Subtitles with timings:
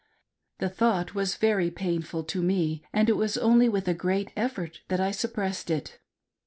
[0.57, 4.81] The thought was very painful to me, and it was only with a great effort
[4.87, 5.11] tha/t I.
[5.11, 5.99] sup pressed it.